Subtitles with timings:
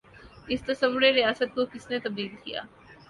[0.47, 2.61] اس تصور ریاست کو کس نے تبدیل کیا؟